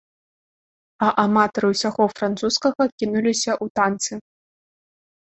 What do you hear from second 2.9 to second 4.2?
кінуліся ў танцы.